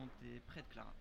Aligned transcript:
quand 0.00 0.08
tu 0.18 0.34
es 0.34 0.40
prête, 0.40 0.64
Clara. 0.70 0.94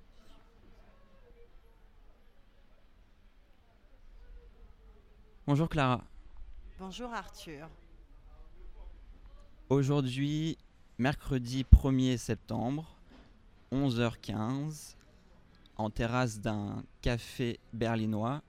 Bonjour 5.48 5.70
Clara. 5.70 6.04
Bonjour 6.80 7.14
Arthur. 7.14 7.70
Aujourd'hui, 9.70 10.58
mercredi 10.98 11.64
1er 11.64 12.18
septembre, 12.18 12.98
11h15, 13.72 14.96
en 15.78 15.90
terrasse 15.90 16.42
d'un 16.42 16.84
café 17.02 17.60
berlinois. 17.72 18.42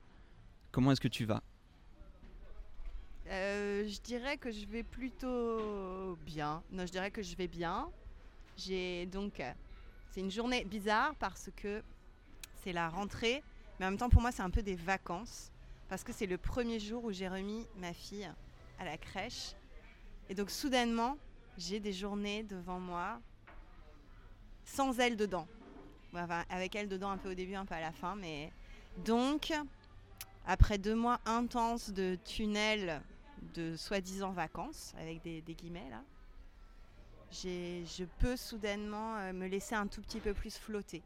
Comment 0.73 0.91
est-ce 0.91 1.01
que 1.01 1.07
tu 1.07 1.23
vas? 1.23 1.43
Euh, 3.27 3.87
je 3.87 4.01
dirais 4.01 4.35
que 4.37 4.51
je 4.51 4.65
vais 4.65 4.83
plutôt 4.83 6.17
bien. 6.25 6.61
Non, 6.71 6.85
je 6.85 6.91
dirais 6.91 7.11
que 7.11 7.21
je 7.21 7.37
vais 7.37 7.47
bien. 7.47 7.89
J'ai 8.57 9.05
donc. 9.05 9.41
C'est 10.11 10.19
une 10.19 10.31
journée 10.31 10.65
bizarre 10.65 11.15
parce 11.15 11.49
que 11.55 11.81
c'est 12.63 12.73
la 12.73 12.89
rentrée, 12.89 13.41
mais 13.79 13.85
en 13.85 13.91
même 13.91 13.97
temps 13.97 14.09
pour 14.09 14.21
moi 14.21 14.33
c'est 14.33 14.41
un 14.41 14.49
peu 14.49 14.61
des 14.61 14.75
vacances 14.75 15.51
parce 15.87 16.03
que 16.03 16.11
c'est 16.11 16.25
le 16.25 16.37
premier 16.37 16.79
jour 16.79 17.05
où 17.05 17.11
j'ai 17.11 17.29
remis 17.29 17.65
ma 17.77 17.93
fille 17.93 18.29
à 18.77 18.83
la 18.83 18.97
crèche. 18.97 19.53
Et 20.29 20.35
donc 20.35 20.51
soudainement, 20.51 21.17
j'ai 21.57 21.79
des 21.79 21.93
journées 21.93 22.43
devant 22.43 22.79
moi 22.79 23.21
sans 24.65 24.99
elle 24.99 25.15
dedans. 25.15 25.47
Avec 26.49 26.75
elle 26.75 26.89
dedans 26.89 27.09
un 27.09 27.17
peu 27.17 27.31
au 27.31 27.33
début, 27.33 27.55
un 27.55 27.65
peu 27.65 27.75
à 27.75 27.79
la 27.79 27.93
fin, 27.93 28.15
mais 28.15 28.51
donc 29.05 29.53
après 30.45 30.77
deux 30.77 30.95
mois 30.95 31.21
intenses 31.25 31.89
de 31.89 32.17
tunnel 32.25 33.01
de 33.53 33.77
soi-disant 33.77 34.31
vacances, 34.31 34.93
avec 34.99 35.21
des, 35.21 35.41
guillemets 35.41 35.89
là, 35.89 36.03
je 37.31 38.03
peux 38.19 38.35
soudainement 38.35 39.17
euh, 39.17 39.33
me 39.33 39.47
laisser 39.47 39.75
un 39.75 39.87
tout 39.87 40.01
petit 40.01 40.19
peu 40.19 40.33
plus 40.33 40.57
flotter. 40.57 41.01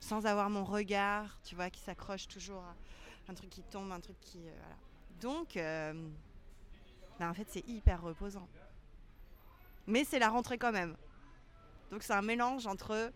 Sans 0.00 0.26
avoir 0.26 0.50
mon 0.50 0.64
regard, 0.64 1.38
tu 1.42 1.54
vois, 1.54 1.70
qui 1.70 1.80
s'accroche 1.80 2.28
toujours 2.28 2.62
à 2.62 2.74
un 3.28 3.34
truc 3.34 3.48
qui 3.48 3.62
tombe, 3.62 3.90
un 3.90 4.00
truc 4.00 4.20
qui... 4.20 4.38
euh, 4.38 4.52
voilà. 4.58 4.76
Donc, 5.20 5.56
euh, 5.56 5.94
bah, 7.18 7.30
en 7.30 7.34
fait, 7.34 7.46
c'est 7.48 7.66
hyper 7.66 8.02
reposant. 8.02 8.46
Mais 9.86 10.04
c'est 10.04 10.18
la 10.18 10.28
rentrée 10.28 10.58
quand 10.58 10.72
même. 10.72 10.96
Donc 11.90 12.02
c'est 12.02 12.14
un 12.14 12.22
mélange 12.22 12.66
entre 12.66 13.12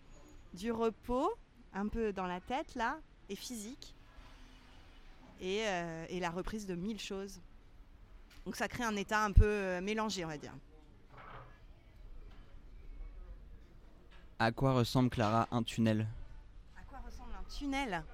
du 0.55 0.71
repos, 0.71 1.35
un 1.73 1.89
peu 1.89 2.13
dans 2.13 2.27
la 2.27 2.41
tête 2.41 2.75
là, 2.75 3.01
et 3.29 3.35
physique, 3.35 3.95
et, 5.41 5.65
et 6.09 6.21
la 6.21 6.31
reprise 6.31 6.67
de 6.67 6.75
mille 6.75 7.01
choses. 7.01 7.41
Donc 8.45 8.55
ça 8.57 8.69
crée 8.69 8.85
un 8.85 8.95
état 8.97 9.25
un 9.25 9.33
peu 9.33 9.81
mélangé, 9.81 10.25
on 10.25 10.29
va 10.29 10.37
dire. 10.37 10.53
À 14.41 14.53
quoi 14.53 14.73
ressemble 14.73 15.11
Clara 15.11 15.49
un 15.51 15.65
tunnel? 15.65 16.07
À 16.77 16.83
quoi 16.89 17.01
ressemble 17.05 17.33
un 17.35 17.53
tunnel? 17.53 18.05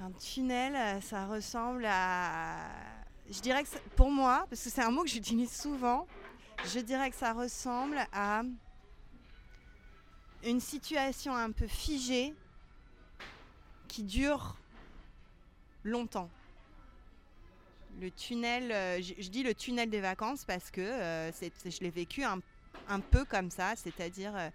Un 0.00 0.10
tunnel, 0.12 1.00
ça 1.00 1.26
ressemble 1.26 1.84
à... 1.86 2.66
Je 3.30 3.38
dirais 3.40 3.62
que 3.62 3.68
pour 3.94 4.10
moi, 4.10 4.46
parce 4.50 4.64
que 4.64 4.70
c'est 4.70 4.82
un 4.82 4.90
mot 4.90 5.04
que 5.04 5.10
j'utilise 5.10 5.52
souvent, 5.52 6.08
je 6.64 6.80
dirais 6.80 7.10
que 7.10 7.16
ça 7.16 7.32
ressemble 7.32 7.98
à 8.12 8.42
une 10.42 10.58
situation 10.58 11.36
un 11.36 11.52
peu 11.52 11.68
figée 11.68 12.34
qui 13.86 14.02
dure 14.02 14.56
longtemps. 15.84 16.30
Le 18.00 18.10
tunnel, 18.10 18.72
euh, 18.72 19.00
je, 19.00 19.28
dis 19.28 19.44
le 19.44 19.54
tunnel 19.54 19.88
des 19.88 20.00
vacances 20.00 20.44
parce 20.44 20.72
que 20.72 20.80
euh, 20.80 21.30
je 21.30 21.80
l'ai 21.80 21.90
vécu 21.90 22.24
un, 22.24 22.40
un 22.88 23.00
peu 23.00 23.24
comme 23.24 23.50
ça, 23.50 23.74
c'est-à-dire 23.76 24.32
euh, 24.36 24.50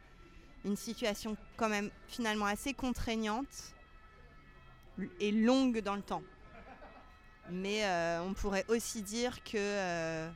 une 0.66 0.76
situation 0.76 1.38
quand 1.58 1.70
même 1.70 1.90
finalement 2.08 2.46
assez 2.46 2.74
contraignante 2.74 3.74
et 5.20 5.32
longue 5.32 5.80
dans 5.80 5.96
le 5.96 6.02
temps. 6.02 6.24
Mais 7.50 7.86
euh, 7.86 8.22
on 8.22 8.34
pourrait 8.34 8.66
aussi 8.68 9.02
dire 9.02 9.44
que 9.44 9.58
euh, 9.58 10.30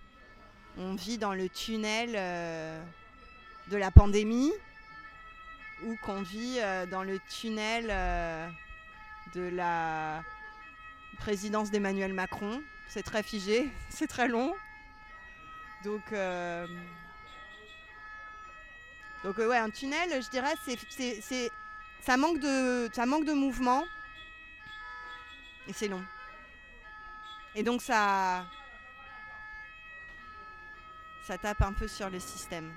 on 0.78 0.96
vit 0.96 1.18
dans 1.18 1.34
le 1.34 1.50
tunnel 1.50 2.12
de 3.70 3.78
la 3.78 3.92
pandémie 3.92 4.52
ou 5.84 5.96
qu'on 6.03 6.22
vit 6.22 6.59
dans 6.92 7.03
le 7.03 7.20
tunnel 7.30 7.88
de 9.34 9.42
la 9.42 10.22
présidence 11.18 11.72
d'Emmanuel 11.72 12.14
Macron. 12.14 12.62
C'est 12.88 13.03
très 13.03 13.24
figé, 13.24 13.70
c'est 13.90 14.08
très 14.08 14.28
long. 14.28 14.53
Donc, 15.84 16.03
donc 19.24 19.38
euh, 19.40 19.47
ouais, 19.47 19.57
un 19.57 19.69
tunnel, 19.69 20.22
je 20.22 20.30
dirais, 20.30 20.53
c'est, 20.63 21.52
ça 22.02 22.18
manque 22.18 22.40
de, 22.40 22.90
ça 22.94 23.06
manque 23.06 23.25
de 23.25 23.34
mouvement 23.34 23.85
et 25.68 25.74
c'est 25.74 25.88
long. 25.88 26.03
Et 27.56 27.63
donc 27.63 27.81
ça, 27.81 28.46
ça 31.24 31.38
tape 31.38 31.62
un 31.62 31.74
peu 31.74 31.88
sur 31.88 32.09
le 32.09 32.19
système. 32.19 32.74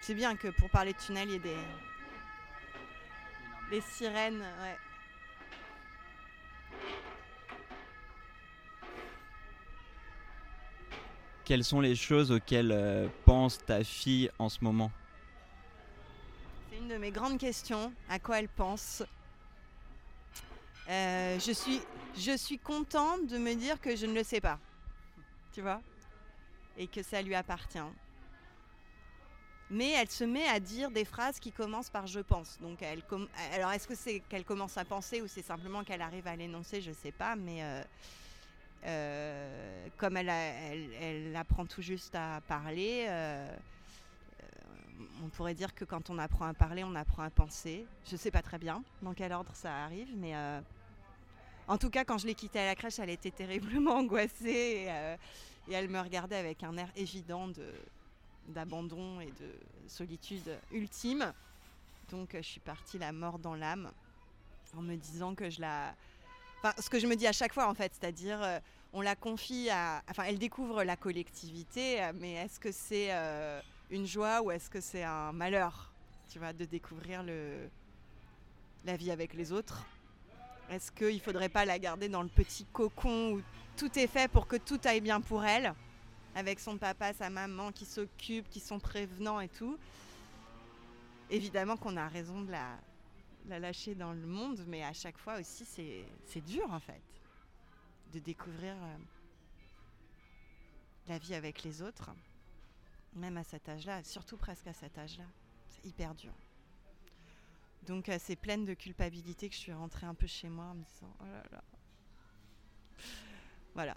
C'est 0.00 0.14
bien 0.14 0.36
que 0.36 0.48
pour 0.48 0.70
parler 0.70 0.92
de 0.92 0.98
tunnel, 0.98 1.28
il 1.28 1.32
y 1.32 1.36
ait 1.36 1.38
des, 1.38 1.58
les 3.70 3.80
sirènes, 3.80 4.40
ouais. 4.40 4.78
Quelles 11.48 11.64
sont 11.64 11.80
les 11.80 11.96
choses 11.96 12.30
auxquelles 12.30 12.72
euh, 12.72 13.08
pense 13.24 13.64
ta 13.64 13.82
fille 13.82 14.30
en 14.38 14.50
ce 14.50 14.58
moment? 14.60 14.92
C'est 16.68 16.76
une 16.76 16.88
de 16.88 16.98
mes 16.98 17.10
grandes 17.10 17.38
questions. 17.38 17.90
À 18.10 18.18
quoi 18.18 18.40
elle 18.40 18.50
pense 18.50 19.02
Euh, 20.90 21.38
je, 21.40 21.52
suis, 21.52 21.80
je 22.18 22.36
suis 22.36 22.58
contente 22.58 23.26
de 23.28 23.38
me 23.38 23.54
dire 23.54 23.80
que 23.80 23.96
je 23.96 24.04
ne 24.04 24.12
le 24.12 24.24
sais 24.24 24.42
pas. 24.42 24.58
Tu 25.54 25.62
vois? 25.62 25.80
Et 26.76 26.86
que 26.86 27.02
ça 27.02 27.22
lui 27.22 27.34
appartient. 27.34 27.78
Mais 29.70 29.92
elle 29.92 30.10
se 30.10 30.24
met 30.24 30.46
à 30.48 30.60
dire 30.60 30.90
des 30.90 31.06
phrases 31.06 31.40
qui 31.40 31.50
commencent 31.50 31.88
par 31.88 32.06
je 32.06 32.20
pense. 32.20 32.58
Donc 32.60 32.82
alors 33.54 33.72
est-ce 33.72 33.88
que 33.88 33.94
c'est 33.94 34.20
qu'elle 34.28 34.44
commence 34.44 34.76
à 34.76 34.84
penser 34.84 35.22
ou 35.22 35.28
c'est 35.28 35.40
simplement 35.40 35.82
qu'elle 35.82 36.02
arrive 36.02 36.26
à 36.26 36.36
l'énoncer? 36.36 36.82
Je 36.82 36.92
sais 36.92 37.12
pas. 37.12 37.36
Mais 37.36 37.62
euh, 37.62 37.82
euh, 38.84 39.88
comme 39.96 40.16
elle, 40.16 41.36
apprend 41.36 41.66
tout 41.66 41.82
juste 41.82 42.14
à 42.14 42.40
parler, 42.46 43.06
euh, 43.08 43.56
on 45.24 45.28
pourrait 45.28 45.54
dire 45.54 45.74
que 45.74 45.84
quand 45.84 46.10
on 46.10 46.18
apprend 46.18 46.46
à 46.46 46.54
parler, 46.54 46.84
on 46.84 46.94
apprend 46.94 47.22
à 47.22 47.30
penser. 47.30 47.86
Je 48.10 48.16
sais 48.16 48.30
pas 48.30 48.42
très 48.42 48.58
bien 48.58 48.82
dans 49.02 49.14
quel 49.14 49.32
ordre 49.32 49.54
ça 49.54 49.84
arrive, 49.84 50.08
mais 50.16 50.34
euh, 50.34 50.60
en 51.66 51.78
tout 51.78 51.90
cas, 51.90 52.04
quand 52.04 52.18
je 52.18 52.26
l'ai 52.26 52.34
quittée 52.34 52.60
à 52.60 52.66
la 52.66 52.74
crèche, 52.74 52.98
elle 52.98 53.10
était 53.10 53.30
terriblement 53.30 53.92
angoissée 53.98 54.84
et, 54.84 54.90
euh, 54.90 55.16
elle 55.70 55.88
me 55.88 56.00
regardait 56.00 56.36
avec 56.36 56.62
un 56.62 56.76
air 56.76 56.88
évident 56.96 57.48
de 57.48 57.72
d'abandon 58.48 59.20
et 59.20 59.30
de 59.32 59.52
solitude 59.86 60.58
ultime. 60.72 61.34
Donc, 62.10 62.34
euh, 62.34 62.38
je 62.40 62.48
suis 62.48 62.60
partie 62.60 62.98
la 62.98 63.12
mort 63.12 63.38
dans 63.38 63.54
l'âme 63.54 63.90
en 64.74 64.80
me 64.80 64.96
disant 64.96 65.34
que 65.34 65.50
je 65.50 65.60
la. 65.60 65.94
Ce 66.78 66.90
que 66.90 66.98
je 66.98 67.06
me 67.06 67.14
dis 67.14 67.26
à 67.26 67.32
chaque 67.32 67.52
fois, 67.52 67.68
en 67.68 67.74
fait, 67.74 67.92
c'est-à-dire, 67.98 68.42
euh, 68.42 68.58
on 68.92 69.00
la 69.00 69.14
confie 69.14 69.70
à. 69.70 70.02
Enfin, 70.10 70.24
elle 70.24 70.38
découvre 70.38 70.82
la 70.82 70.96
collectivité, 70.96 72.02
euh, 72.02 72.12
mais 72.14 72.32
est-ce 72.32 72.58
que 72.58 72.72
c'est 72.72 73.08
euh, 73.10 73.60
une 73.90 74.06
joie 74.06 74.42
ou 74.42 74.50
est-ce 74.50 74.68
que 74.68 74.80
c'est 74.80 75.04
un 75.04 75.32
malheur, 75.32 75.92
tu 76.28 76.38
vois, 76.38 76.52
de 76.52 76.64
découvrir 76.64 77.22
le, 77.22 77.68
la 78.84 78.96
vie 78.96 79.10
avec 79.12 79.34
les 79.34 79.52
autres? 79.52 79.84
Est-ce 80.68 80.90
qu'il 80.90 81.14
ne 81.14 81.20
faudrait 81.20 81.48
pas 81.48 81.64
la 81.64 81.78
garder 81.78 82.08
dans 82.08 82.22
le 82.22 82.28
petit 82.28 82.64
cocon 82.72 83.34
où 83.34 83.42
tout 83.76 83.96
est 83.98 84.08
fait 84.08 84.28
pour 84.30 84.46
que 84.46 84.56
tout 84.56 84.80
aille 84.84 85.00
bien 85.00 85.20
pour 85.20 85.44
elle, 85.44 85.72
avec 86.34 86.58
son 86.58 86.76
papa, 86.76 87.12
sa 87.14 87.30
maman 87.30 87.70
qui 87.70 87.84
s'occupent, 87.84 88.50
qui 88.50 88.60
sont 88.60 88.80
prévenants 88.80 89.40
et 89.40 89.48
tout? 89.48 89.78
Évidemment 91.30 91.76
qu'on 91.76 91.96
a 91.96 92.08
raison 92.08 92.42
de 92.42 92.50
la, 92.50 92.78
la 93.48 93.58
lâcher 93.58 93.94
dans 93.94 94.12
le 94.12 94.26
monde, 94.26 94.64
mais 94.66 94.82
à 94.84 94.92
chaque 94.92 95.18
fois 95.18 95.38
aussi, 95.38 95.64
c'est 95.64 96.40
dur 96.42 96.70
en 96.72 96.80
fait, 96.80 97.02
de 98.12 98.18
découvrir 98.18 98.74
euh, 98.74 98.96
la 101.08 101.18
vie 101.18 101.34
avec 101.34 101.62
les 101.62 101.82
autres 101.82 102.10
même 103.14 103.36
à 103.36 103.44
cet 103.44 103.68
âge-là, 103.68 104.02
surtout 104.04 104.36
presque 104.36 104.66
à 104.66 104.72
cet 104.72 104.96
âge-là. 104.98 105.24
C'est 105.68 105.84
hyper 105.86 106.14
dur. 106.14 106.32
Donc 107.86 108.08
euh, 108.08 108.18
c'est 108.20 108.36
pleine 108.36 108.64
de 108.64 108.74
culpabilité 108.74 109.48
que 109.48 109.54
je 109.54 109.60
suis 109.60 109.72
rentrée 109.72 110.06
un 110.06 110.14
peu 110.14 110.26
chez 110.26 110.48
moi 110.48 110.66
en 110.66 110.74
me 110.74 110.82
disant 110.82 111.12
oh 111.20 111.24
là 111.24 111.42
là. 111.50 111.64
Voilà. 113.74 113.96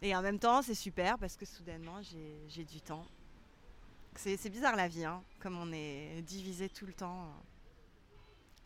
Et 0.00 0.14
en 0.16 0.22
même 0.22 0.38
temps, 0.38 0.62
c'est 0.62 0.74
super 0.74 1.16
parce 1.18 1.36
que 1.36 1.46
soudainement, 1.46 2.00
j'ai 2.02 2.64
du 2.64 2.80
temps. 2.80 3.06
C'est 4.16 4.50
bizarre 4.50 4.76
la 4.76 4.88
vie, 4.88 5.04
hein, 5.04 5.22
comme 5.38 5.56
on 5.56 5.72
est 5.72 6.20
divisé 6.22 6.68
tout 6.68 6.86
le 6.86 6.92
temps 6.92 7.32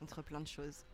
entre 0.03 0.23
plein 0.23 0.41
de 0.41 0.47
choses. 0.47 0.85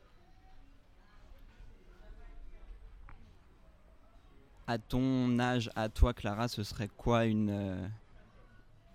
À 4.66 4.78
ton 4.78 5.38
âge, 5.38 5.70
à 5.75 5.88
toi, 5.88 6.14
Clara, 6.14 6.49
ce 6.49 6.62
serait 6.62 6.88
quoi 6.96 7.25
une, 7.26 7.50
euh, 7.50 7.88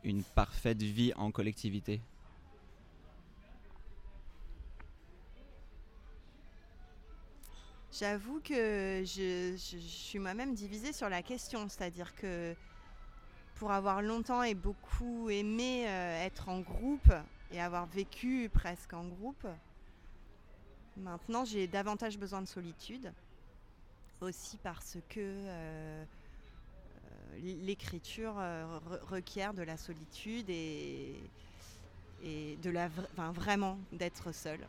une 0.03 0.23
parfaite 0.23 0.81
vie 0.81 1.13
en 1.15 1.31
collectivité? 1.31 2.01
J'avoue 7.91 8.39
que 8.41 9.03
je, 9.05 9.55
je- 9.57 9.77
je 9.77 9.87
suis 9.87 10.19
moi-même 10.19 10.53
divisée 10.53 10.93
sur 10.93 11.09
la 11.09 11.23
question, 11.23 11.67
c'est-à-dire 11.67 12.13
que 12.15 12.55
pour 13.55 13.71
avoir 13.71 14.01
longtemps 14.01 14.43
et 14.43 14.53
beaucoup 14.53 15.29
aimé 15.29 15.85
euh, 15.87 16.23
être 16.25 16.47
en 16.47 16.59
groupe 16.59 17.11
et 17.51 17.59
avoir 17.59 17.87
vécu 17.87 18.49
presque 18.53 18.93
en 18.93 19.07
groupe, 19.07 19.47
maintenant 20.97 21.45
j'ai 21.45 21.67
davantage 21.67 22.17
besoin 22.17 22.41
de 22.41 22.47
solitude, 22.47 23.11
aussi 24.21 24.57
parce 24.57 24.97
que 25.09 25.19
euh, 25.19 26.03
euh, 26.03 27.37
l'écriture 27.63 28.35
euh, 28.37 28.79
re- 28.79 29.03
requiert 29.05 29.53
de 29.53 29.61
la 29.63 29.77
solitude 29.77 30.49
et, 30.49 31.15
de 32.23 32.69
la 32.69 32.89
enfin, 33.13 33.31
vraiment 33.31 33.77
d'être 33.91 34.31
seul. 34.31 34.59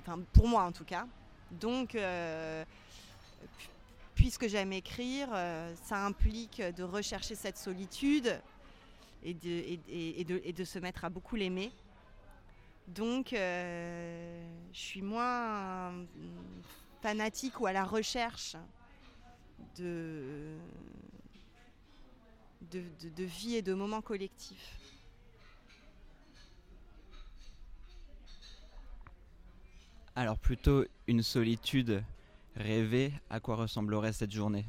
Enfin, 0.00 0.20
pour 0.32 0.48
moi 0.48 0.64
en 0.64 0.72
tout 0.72 0.84
cas. 0.84 1.06
Donc, 1.50 1.94
pu- 3.58 3.68
puisque 4.14 4.46
j'aime 4.48 4.72
écrire, 4.72 5.28
ça 5.84 6.04
implique 6.06 6.62
de 6.62 6.82
rechercher 6.82 7.34
cette 7.34 7.58
solitude 7.58 8.40
et 9.22 9.34
de, 9.34 9.48
et- 9.48 9.80
et- 9.88 10.20
et 10.20 10.24
de- 10.24 10.40
et 10.44 10.52
de 10.52 10.64
se 10.64 10.78
mettre 10.78 11.04
à 11.04 11.10
beaucoup 11.10 11.36
l'aimer. 11.36 11.70
Donc, 12.88 13.32
euh, 13.32 14.44
je 14.72 14.78
suis 14.78 15.02
moins 15.02 15.92
fanatique 17.00 17.60
ou 17.60 17.66
à 17.66 17.72
la 17.72 17.84
recherche 17.84 18.56
de, 19.76 20.56
de, 22.70 22.82
de- 23.00 23.08
de 23.08 23.24
vie 23.24 23.56
et 23.56 23.62
de 23.62 23.74
moments 23.74 24.02
collectifs. 24.02 24.78
Alors 30.14 30.38
plutôt 30.38 30.84
une 31.06 31.22
solitude 31.22 32.04
rêvée, 32.56 33.12
à 33.30 33.40
quoi 33.40 33.56
ressemblerait 33.56 34.12
cette 34.12 34.30
journée? 34.32 34.66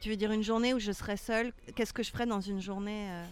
Tu 0.00 0.10
veux 0.10 0.16
dire 0.16 0.32
une 0.32 0.42
journée 0.42 0.74
où 0.74 0.78
je 0.78 0.92
serais 0.92 1.16
seule? 1.16 1.52
Qu'est-ce 1.74 1.92
que 1.92 2.02
je 2.02 2.10
ferais 2.10 2.26
dans 2.26 2.40
une 2.40 2.60
journée 2.60 3.10
euh? 3.10 3.26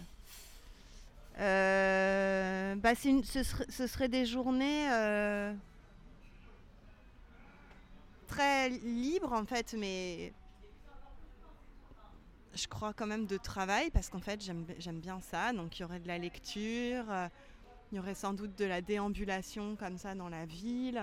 Euh, 1.39 2.75
bah, 2.75 2.93
une- 3.05 3.23
ce, 3.23 3.43
serait, 3.43 3.65
ce 3.69 3.87
serait 3.87 4.09
des 4.09 4.25
journées 4.25 4.91
euh, 4.91 5.53
très 8.27 8.69
libres 8.69 9.33
en 9.33 9.45
fait, 9.45 9.73
mais 9.77 10.33
je 12.53 12.67
crois 12.67 12.93
quand 12.93 13.07
même 13.07 13.25
de 13.25 13.37
travail 13.37 13.89
parce 13.91 14.09
qu'en 14.09 14.19
fait 14.19 14.41
j'aime 14.43 14.65
j'aime 14.79 14.99
bien 14.99 15.19
ça. 15.21 15.53
Donc 15.53 15.79
il 15.79 15.81
y 15.83 15.85
aurait 15.85 15.99
de 15.99 16.07
la 16.07 16.17
lecture, 16.17 17.05
euh, 17.09 17.27
il 17.91 17.95
y 17.97 17.99
aurait 17.99 18.15
sans 18.15 18.33
doute 18.33 18.57
de 18.57 18.65
la 18.65 18.81
déambulation 18.81 19.75
comme 19.77 19.97
ça 19.97 20.15
dans 20.15 20.29
la 20.29 20.45
ville. 20.45 21.01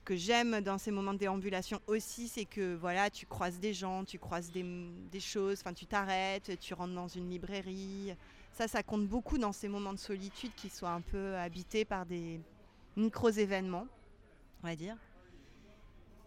Ce 0.00 0.04
que 0.06 0.16
j'aime 0.16 0.62
dans 0.62 0.78
ces 0.78 0.90
moments 0.90 1.12
de 1.12 1.18
déambulation 1.18 1.78
aussi, 1.86 2.26
c'est 2.26 2.46
que 2.46 2.74
voilà, 2.74 3.10
tu 3.10 3.26
croises 3.26 3.60
des 3.60 3.74
gens, 3.74 4.02
tu 4.02 4.18
croises 4.18 4.50
des, 4.50 5.20
choses, 5.20 5.62
tu 5.76 5.84
t'arrêtes, 5.84 6.58
tu 6.58 6.72
rentres 6.72 6.94
dans 6.94 7.06
une 7.06 7.28
librairie. 7.28 8.14
Ça, 8.50 8.66
ça 8.66 8.82
compte 8.82 9.06
beaucoup 9.06 9.36
dans 9.36 9.52
ces 9.52 9.68
moments 9.68 9.92
de 9.92 9.98
solitude 9.98 10.52
qui 10.56 10.70
soient 10.70 10.92
un 10.92 11.02
peu 11.02 11.36
habités 11.36 11.84
par 11.84 12.06
des 12.06 12.40
micros-événements, 12.96 13.86
on 14.62 14.66
va 14.66 14.74
dire. 14.74 14.96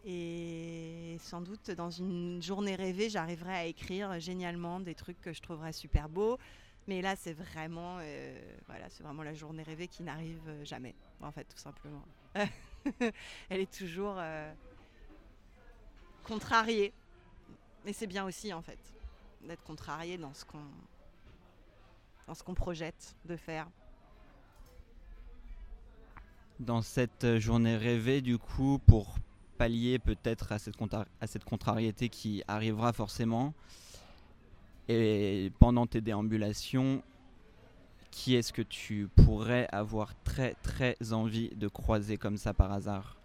Et 0.05 1.17
sans 1.19 1.41
doute 1.41 1.71
dans 1.71 1.89
une 1.89 2.43
journée 2.43 2.75
rêvée, 2.75 3.09
j'arriverai 3.09 3.53
à 3.53 3.65
écrire 3.65 4.19
génialement 4.19 4.81
des 4.81 4.93
trucs 4.93 5.19
que 5.19 5.33
je 5.33 5.41
trouverais 5.41 5.73
super 5.73 6.09
beaux. 6.09 6.37
Mais 6.87 7.01
là, 7.01 7.15
c'est 7.15 7.33
vraiment, 7.33 7.97
euh, 8.01 8.39
voilà, 8.67 8.87
c'est 8.91 9.01
vraiment 9.01 9.23
la 9.23 9.33
journée 9.33 9.63
rêvée 9.63 9.87
qui 9.87 10.03
n'arrive 10.03 10.63
jamais, 10.63 10.93
en 11.21 11.31
fait, 11.31 11.45
tout 11.45 11.57
simplement. 11.57 12.05
Elle 13.49 13.61
est 13.61 13.71
toujours 13.71 14.15
euh, 14.17 14.51
contrariée. 16.23 16.93
Mais 17.85 17.93
c'est 17.93 18.07
bien 18.07 18.25
aussi, 18.25 18.53
en 18.53 18.61
fait, 18.61 18.79
d'être 19.41 19.63
contrariée 19.63 20.17
dans 20.17 20.33
ce 20.33 20.45
qu'on 22.43 22.53
projette 22.53 23.15
de 23.25 23.35
faire. 23.35 23.67
Dans 26.59 26.81
cette 26.81 27.39
journée 27.39 27.75
rêvée, 27.75 28.21
du 28.21 28.37
coup, 28.37 28.79
pour 28.85 29.15
pallier 29.57 29.99
peut-être 29.99 30.51
à 30.51 30.59
cette 31.27 31.43
contrariété 31.43 32.09
qui 32.09 32.43
arrivera 32.47 32.93
forcément, 32.93 33.53
et 34.87 35.51
pendant 35.59 35.87
tes 35.87 36.01
déambulations, 36.01 37.03
qui 38.13 38.35
est-ce 38.35 38.53
que 38.53 38.61
tu 38.61 39.09
pourrais 39.25 39.67
avoir 39.71 40.13
très 40.23 40.53
très 40.61 40.95
envie 41.11 41.49
de 41.55 41.67
croiser 41.67 42.15
comme 42.15 42.37
ça 42.37 42.53
par 42.53 42.71
hasard? 42.71 43.17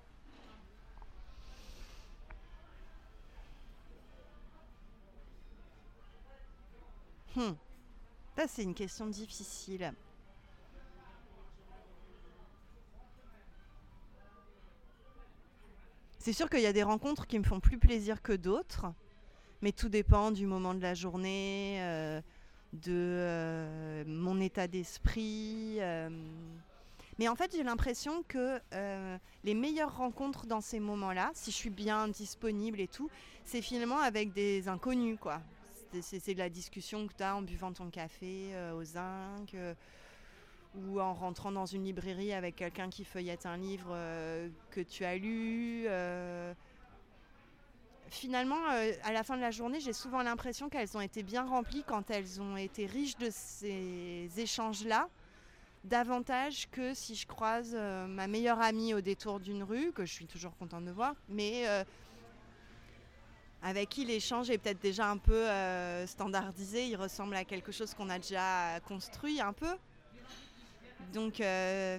Hmm. 7.36 7.52
Ça, 8.34 8.48
c'est 8.48 8.62
une 8.62 8.74
question 8.74 9.06
difficile. 9.06 9.92
C'est 16.18 16.32
sûr 16.32 16.48
qu'il 16.48 16.60
y 16.60 16.66
a 16.66 16.72
des 16.72 16.82
rencontres 16.82 17.26
qui 17.26 17.38
me 17.38 17.44
font 17.44 17.60
plus 17.60 17.78
plaisir 17.78 18.22
que 18.22 18.32
d'autres, 18.32 18.86
mais 19.60 19.72
tout 19.72 19.90
dépend 19.90 20.30
du 20.30 20.46
moment 20.46 20.72
de 20.72 20.80
la 20.80 20.94
journée, 20.94 21.76
euh, 21.82 22.22
de 22.72 22.92
euh, 22.92 24.04
mon 24.06 24.40
état 24.40 24.66
d'esprit. 24.66 25.76
euh. 25.80 26.08
Mais 27.18 27.26
en 27.28 27.34
fait, 27.34 27.52
j'ai 27.56 27.64
l'impression 27.64 28.22
que 28.28 28.60
euh, 28.72 29.18
les 29.42 29.54
meilleures 29.54 29.96
rencontres 29.96 30.46
dans 30.46 30.60
ces 30.60 30.78
moments-là, 30.78 31.30
si 31.34 31.50
je 31.50 31.56
suis 31.56 31.70
bien 31.70 32.06
disponible 32.08 32.80
et 32.80 32.86
tout, 32.86 33.10
c'est 33.44 33.62
finalement 33.62 33.98
avec 33.98 34.32
des 34.32 34.68
inconnus, 34.68 35.18
quoi. 35.20 35.40
C'est- 36.00 36.34
de 36.34 36.38
la 36.38 36.50
discussion 36.50 37.06
que 37.08 37.14
tu 37.14 37.22
as 37.22 37.34
en 37.34 37.42
buvant 37.42 37.72
ton 37.72 37.88
café 37.90 38.52
au 38.76 38.84
zinc 38.84 39.56
ou 40.76 41.00
en 41.00 41.14
rentrant 41.14 41.50
dans 41.50 41.64
une 41.66 41.84
librairie 41.84 42.34
avec 42.34 42.56
quelqu'un 42.56 42.90
qui 42.90 43.04
feuillette 43.04 43.46
un 43.46 43.56
livre 43.56 43.96
que 44.70 44.82
tu 44.82 45.04
as 45.04 45.16
lu. 45.16 45.86
Finalement, 48.10 48.70
euh, 48.70 48.92
à 49.04 49.12
la 49.12 49.22
fin 49.22 49.36
de 49.36 49.42
la 49.42 49.50
journée, 49.50 49.80
j'ai 49.80 49.92
souvent 49.92 50.22
l'impression 50.22 50.68
qu'elles 50.68 50.96
ont 50.96 51.00
été 51.00 51.22
bien 51.22 51.44
remplies 51.44 51.84
quand 51.86 52.10
elles 52.10 52.40
ont 52.40 52.56
été 52.56 52.86
riches 52.86 53.16
de 53.18 53.28
ces 53.30 54.30
échanges-là, 54.36 55.08
davantage 55.84 56.68
que 56.70 56.94
si 56.94 57.14
je 57.14 57.26
croise 57.26 57.72
euh, 57.74 58.06
ma 58.06 58.26
meilleure 58.26 58.60
amie 58.60 58.94
au 58.94 59.00
détour 59.00 59.40
d'une 59.40 59.62
rue, 59.62 59.92
que 59.92 60.06
je 60.06 60.12
suis 60.12 60.26
toujours 60.26 60.56
contente 60.56 60.84
de 60.84 60.90
voir, 60.90 61.14
mais 61.28 61.68
euh, 61.68 61.84
avec 63.62 63.90
qui 63.90 64.04
l'échange 64.06 64.48
est 64.48 64.58
peut-être 64.58 64.80
déjà 64.80 65.10
un 65.10 65.18
peu 65.18 65.46
standardisé, 66.06 66.86
il 66.86 66.96
ressemble 66.96 67.34
à 67.34 67.44
quelque 67.44 67.72
chose 67.72 67.92
qu'on 67.92 68.08
a 68.08 68.18
déjà 68.18 68.78
construit 68.86 69.40
un 69.40 69.52
peu. 69.52 69.76
Donc 71.12 71.42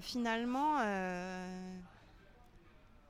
finalement, 0.01 0.75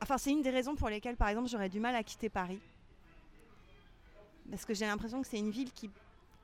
enfin 0.01 0.17
c'est 0.17 0.31
une 0.31 0.41
des 0.41 0.49
raisons 0.49 0.75
pour 0.75 0.89
lesquelles 0.89 1.15
par 1.15 1.29
exemple 1.29 1.47
j'aurais 1.47 1.69
du 1.69 1.79
mal 1.79 1.95
à 1.95 2.01
quitter 2.01 2.29
Paris. 2.29 2.59
Parce 4.49 4.65
que 4.65 4.73
j'ai 4.73 4.85
l'impression 4.85 5.21
que 5.21 5.27
c'est 5.27 5.37
une 5.39 5.51
ville 5.51 5.71
qui 5.71 5.89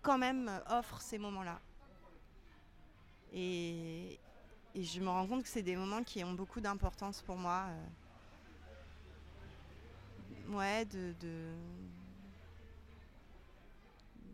quand 0.02 0.18
même 0.18 0.52
offre 0.70 1.02
ces 1.02 1.18
moments-là. 1.18 1.60
Et, 3.34 4.20
je 4.76 5.00
me 5.00 5.08
rends 5.08 5.26
compte 5.26 5.44
que 5.44 5.50
c'est 5.50 5.64
des 5.64 5.76
moments 5.76 6.04
qui 6.04 6.24
ont 6.24 6.34
beaucoup 6.34 6.62
d'importance 6.62 7.22
pour 7.22 7.38
moi. 7.38 7.68
euh. 7.70 7.88
Ouais, 10.50 10.86
de, 10.86 11.14
de- 11.22 11.56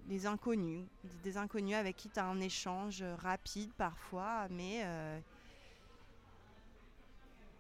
des 0.06 0.26
inconnus, 0.26 0.86
des 1.24 1.38
inconnus 1.38 1.76
avec 1.76 1.96
qui 1.96 2.10
tu 2.10 2.20
as 2.20 2.26
un 2.26 2.42
échange 2.42 3.02
rapide 3.20 3.72
parfois, 3.78 4.48
mais 4.50 4.82
euh, 4.84 5.20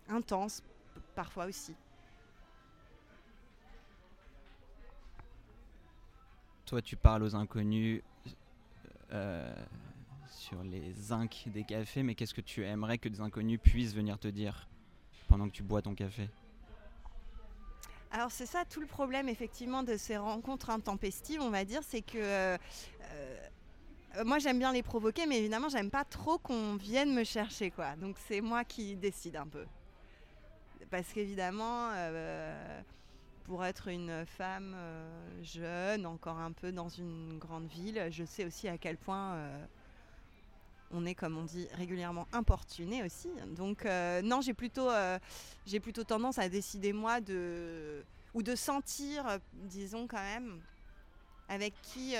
intense 0.10 0.62
parfois 1.16 1.46
aussi. 1.46 1.74
Toi, 6.72 6.82
tu 6.82 6.96
parles 6.96 7.24
aux 7.24 7.36
inconnus 7.36 8.02
euh, 9.12 9.54
sur 10.30 10.64
les 10.64 10.94
zincs 10.94 11.44
des 11.48 11.66
cafés, 11.66 12.02
mais 12.02 12.16
qu'est-ce 12.16 12.34
que 12.34 12.40
tu 12.40 12.64
aimerais 12.66 12.98
que 12.98 13.10
des 13.10 13.20
inconnus 13.20 13.60
puissent 13.62 13.94
venir 13.94 14.18
te 14.18 14.30
dire 14.30 14.70
pendant 15.28 15.50
que 15.50 15.52
tu 15.52 15.64
bois 15.64 15.82
ton 15.82 15.96
café? 15.96 16.30
Alors 18.10 18.32
c'est 18.32 18.46
ça 18.46 18.64
tout 18.64 18.80
le 18.80 18.88
problème 18.88 19.28
effectivement 19.28 19.84
de 19.84 19.98
ces 19.98 20.16
rencontres 20.16 20.70
intempestives, 20.70 21.42
on 21.42 21.50
va 21.50 21.66
dire, 21.66 21.82
c'est 21.84 22.04
que 22.04 22.18
euh, 22.18 22.58
euh, 24.16 24.24
moi 24.24 24.40
j'aime 24.40 24.58
bien 24.58 24.72
les 24.72 24.82
provoquer, 24.82 25.26
mais 25.26 25.40
évidemment 25.40 25.68
j'aime 25.68 25.92
pas 25.92 26.06
trop 26.06 26.38
qu'on 26.38 26.78
vienne 26.78 27.14
me 27.14 27.26
chercher 27.26 27.70
quoi. 27.70 27.98
Donc 27.98 28.16
c'est 28.30 28.40
moi 28.40 28.64
qui 28.64 28.96
décide 28.96 29.36
un 29.36 29.48
peu, 29.48 29.66
parce 30.90 31.12
qu'évidemment 31.12 31.90
pour 33.44 33.66
être 33.66 33.88
une 33.88 34.26
femme 34.26 34.74
euh, 34.76 35.44
jeune, 35.44 36.06
encore 36.06 36.38
un 36.38 36.52
peu 36.52 36.72
dans 36.72 36.90
une 36.90 37.38
grande 37.38 37.68
ville, 37.68 38.08
je 38.12 38.24
sais 38.24 38.46
aussi 38.46 38.68
à 38.68 38.78
quel 38.78 38.98
point 38.98 39.34
euh, 39.34 39.66
on 40.92 41.06
est, 41.06 41.16
comme 41.16 41.38
on 41.38 41.44
dit 41.44 41.68
régulièrement, 41.74 42.28
importuné 42.32 43.04
aussi. 43.04 43.30
Donc 43.56 43.86
euh, 43.86 44.22
non, 44.22 44.42
j'ai 44.42 44.54
plutôt, 44.54 44.90
j'ai 45.66 45.80
plutôt 45.80 46.04
tendance 46.04 46.38
à 46.38 46.50
décider 46.50 46.94
moi 46.94 47.22
de 47.22 48.04
ou 48.34 48.44
de 48.44 48.56
sentir, 48.56 49.40
disons 49.54 50.08
quand 50.08 50.22
même, 50.22 50.62
avec 51.50 51.74
qui 51.82 52.16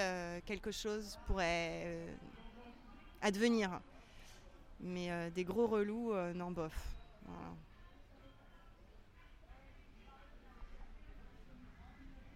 quelque 0.46 0.72
chose 0.72 1.18
pourrait 1.26 1.98
advenir. 3.22 3.80
Mais 4.82 5.32
des 5.32 5.44
gros 5.44 5.68
relous, 5.68 6.14
non 6.34 6.52
bof. 6.52 6.74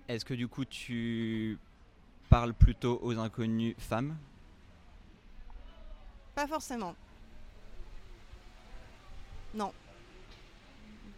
Est-ce 0.07 0.23
que 0.23 0.33
du 0.33 0.47
coup 0.47 0.65
tu 0.65 1.57
parles 2.29 2.53
plutôt 2.53 2.99
aux 3.01 3.17
inconnus 3.17 3.75
femmes? 3.77 4.15
Pas 6.35 6.47
forcément. 6.47 6.95
Non. 9.53 9.73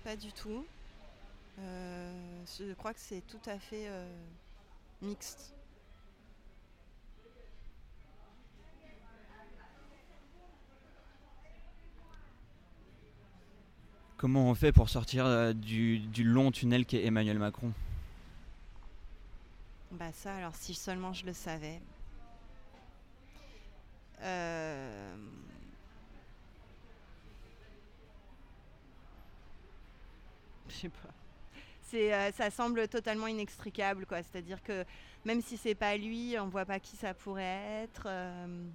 Pas 0.03 0.15
du 0.15 0.31
tout. 0.31 0.65
Euh, 1.59 2.43
je 2.57 2.73
crois 2.73 2.93
que 2.93 2.99
c'est 2.99 3.25
tout 3.27 3.41
à 3.47 3.57
fait 3.57 3.87
euh, 3.87 4.07
mixte. 5.01 5.53
Comment 14.17 14.49
on 14.49 14.55
fait 14.55 14.71
pour 14.71 14.89
sortir 14.89 15.25
euh, 15.25 15.53
du, 15.53 15.99
du 15.99 16.23
long 16.23 16.51
tunnel 16.51 16.85
qu'est 16.85 17.05
Emmanuel 17.05 17.37
Macron? 17.37 17.73
Bah 19.91 20.11
ça, 20.13 20.35
alors 20.35 20.55
si 20.55 20.73
seulement 20.73 21.13
je 21.13 21.25
le 21.25 21.33
savais. 21.33 21.81
Euh... 24.21 25.15
Je 30.69 30.75
sais 30.75 30.89
pas. 30.89 31.09
Euh, 31.93 32.31
ça 32.33 32.49
semble 32.49 32.87
totalement 32.87 33.27
inextricable, 33.27 34.05
quoi. 34.05 34.21
C'est-à-dire 34.23 34.61
que 34.61 34.85
même 35.25 35.41
si 35.41 35.57
c'est 35.57 35.75
pas 35.75 35.95
lui, 35.97 36.35
on 36.39 36.47
voit 36.47 36.65
pas 36.65 36.79
qui 36.79 36.95
ça 36.97 37.13
pourrait 37.13 37.83
être. 37.83 38.03
Euh, 38.07 38.67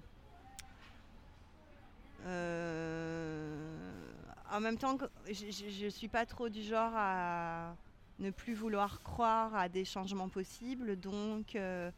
euh, 2.25 4.11
en 4.51 4.59
même 4.59 4.77
temps, 4.77 4.97
je, 5.27 5.33
je, 5.51 5.69
je 5.69 5.87
suis 5.87 6.07
pas 6.07 6.25
trop 6.25 6.49
du 6.49 6.63
genre 6.63 6.93
à 6.95 7.75
ne 8.19 8.29
plus 8.29 8.53
vouloir 8.53 9.01
croire 9.01 9.55
à 9.55 9.69
des 9.69 9.85
changements 9.85 10.29
possibles. 10.29 10.99
Donc, 10.99 11.55
euh, 11.55 11.91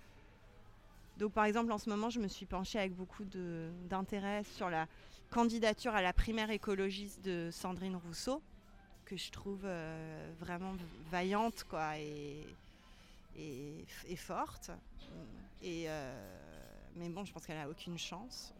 donc 1.17 1.33
par 1.33 1.45
exemple, 1.45 1.71
en 1.71 1.77
ce 1.77 1.89
moment, 1.89 2.09
je 2.09 2.19
me 2.19 2.27
suis 2.27 2.45
penchée 2.45 2.79
avec 2.79 2.95
beaucoup 2.95 3.23
d'intérêt 3.89 4.43
sur 4.43 4.69
la 4.69 4.87
candidature 5.29 5.93
à 5.93 6.01
la 6.01 6.13
primaire 6.13 6.49
écologiste 6.49 7.23
de 7.23 7.49
Sandrine 7.51 7.95
Rousseau, 7.95 8.41
que 9.05 9.17
je 9.17 9.31
trouve 9.31 9.61
euh, 9.65 10.31
vraiment 10.39 10.73
vaillante 11.11 11.63
quoi, 11.69 11.97
et, 11.99 12.45
et, 13.37 14.15
forte. 14.15 14.71
Et, 15.61 15.85
euh, 15.87 16.13
mais 16.95 17.09
bon, 17.09 17.25
je 17.25 17.33
pense 17.33 17.45
qu'elle 17.45 17.57
n'a 17.57 17.69
aucune 17.69 17.97
chance. 17.97 18.53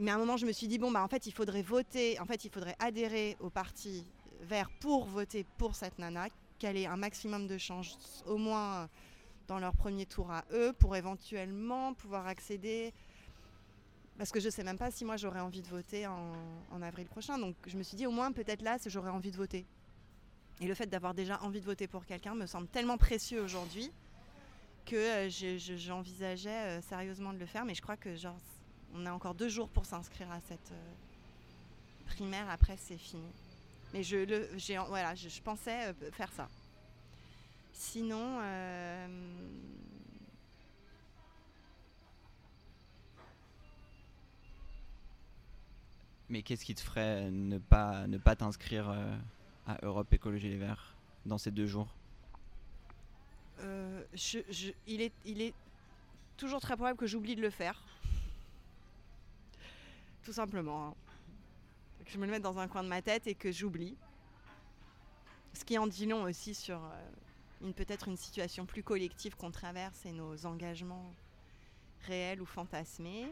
Mais 0.00 0.10
à 0.10 0.14
un 0.14 0.18
moment, 0.18 0.36
je 0.36 0.46
me 0.46 0.52
suis 0.52 0.68
dit, 0.68 0.78
bon, 0.78 0.92
bah, 0.92 1.02
en 1.02 1.08
fait, 1.08 1.26
il 1.26 1.32
faudrait 1.32 1.62
voter, 1.62 2.20
en 2.20 2.24
fait, 2.24 2.44
il 2.44 2.50
faudrait 2.50 2.76
adhérer 2.78 3.36
au 3.40 3.50
parti 3.50 4.04
vert 4.40 4.70
pour 4.80 5.04
voter 5.04 5.44
pour 5.56 5.74
cette 5.74 5.98
nana, 5.98 6.28
qu'elle 6.58 6.76
ait 6.76 6.86
un 6.86 6.96
maximum 6.96 7.46
de 7.46 7.58
chance, 7.58 8.22
au 8.26 8.36
moins 8.36 8.88
dans 9.46 9.58
leur 9.58 9.74
premier 9.74 10.06
tour 10.06 10.30
à 10.30 10.44
eux, 10.52 10.72
pour 10.72 10.96
éventuellement 10.96 11.94
pouvoir 11.94 12.26
accéder. 12.26 12.92
Parce 14.18 14.32
que 14.32 14.40
je 14.40 14.46
ne 14.46 14.50
sais 14.50 14.64
même 14.64 14.78
pas 14.78 14.90
si 14.90 15.04
moi 15.04 15.16
j'aurais 15.16 15.40
envie 15.40 15.62
de 15.62 15.68
voter 15.68 16.06
en, 16.06 16.82
avril 16.82 17.06
prochain. 17.06 17.38
Donc 17.38 17.54
je 17.66 17.76
me 17.76 17.82
suis 17.82 17.96
dit 17.96 18.06
au 18.06 18.10
moins 18.10 18.32
peut-être 18.32 18.62
là 18.62 18.76
j'aurais 18.86 19.10
envie 19.10 19.30
de 19.30 19.36
voter. 19.36 19.64
Et 20.60 20.66
le 20.66 20.74
fait 20.74 20.86
d'avoir 20.86 21.14
déjà 21.14 21.40
envie 21.42 21.60
de 21.60 21.64
voter 21.64 21.86
pour 21.86 22.04
quelqu'un 22.04 22.34
me 22.34 22.46
semble 22.46 22.66
tellement 22.66 22.98
précieux 22.98 23.40
aujourd'hui 23.40 23.92
que 24.86 24.96
euh, 24.96 25.28
j'envisageais 25.76 26.50
euh, 26.50 26.80
sérieusement 26.82 27.32
de 27.32 27.38
le 27.38 27.46
faire. 27.46 27.64
Mais 27.64 27.74
je 27.74 27.82
crois 27.82 27.96
que 27.96 28.10
on 28.92 29.06
a 29.06 29.12
encore 29.12 29.34
deux 29.34 29.48
jours 29.48 29.68
pour 29.68 29.86
s'inscrire 29.86 30.30
à 30.32 30.40
cette 30.40 30.72
euh, 30.72 32.06
primaire. 32.06 32.50
Après 32.50 32.76
c'est 32.76 32.98
fini. 32.98 33.30
Mais 33.92 34.02
je, 34.02 34.16
le, 34.16 34.48
voilà, 34.88 35.14
je, 35.14 35.28
je, 35.28 35.40
pensais 35.40 35.88
euh, 35.88 36.10
faire 36.12 36.30
ça. 36.32 36.48
Sinon, 37.72 38.38
euh, 38.42 39.06
Mais 46.30 46.42
qu'est-ce 46.42 46.66
qui 46.66 46.74
te 46.74 46.82
ferait 46.82 47.30
ne 47.30 47.56
pas, 47.56 48.06
ne 48.06 48.18
pas 48.18 48.36
t'inscrire 48.36 48.90
euh, 48.90 49.16
à 49.66 49.78
Europe 49.82 50.12
Écologie 50.12 50.50
Les 50.50 50.58
Verts 50.58 50.94
dans 51.24 51.38
ces 51.38 51.50
deux 51.50 51.66
jours? 51.66 51.88
Je, 54.14 54.38
je, 54.50 54.70
il, 54.86 55.00
est, 55.00 55.12
il 55.24 55.40
est 55.40 55.54
toujours 56.36 56.60
très 56.60 56.74
probable 56.74 56.98
que 56.98 57.06
j'oublie 57.06 57.34
de 57.34 57.40
le 57.40 57.50
faire. 57.50 57.80
Tout 60.22 60.32
simplement. 60.32 60.88
Hein 60.88 61.07
que 62.08 62.14
je 62.14 62.18
me 62.18 62.24
le 62.24 62.32
mette 62.32 62.42
dans 62.42 62.58
un 62.58 62.68
coin 62.68 62.82
de 62.82 62.88
ma 62.88 63.02
tête 63.02 63.26
et 63.26 63.34
que 63.34 63.52
j'oublie. 63.52 63.94
Ce 65.52 65.64
qui 65.64 65.76
en 65.76 65.86
dit 65.86 66.06
long 66.06 66.22
aussi 66.22 66.54
sur 66.54 66.80
euh, 66.82 67.72
peut-être 67.72 68.08
une 68.08 68.16
situation 68.16 68.64
plus 68.64 68.82
collective 68.82 69.36
qu'on 69.36 69.50
traverse 69.50 70.06
et 70.06 70.12
nos 70.12 70.46
engagements 70.46 71.12
réels 72.06 72.40
ou 72.40 72.46
fantasmés. 72.46 73.26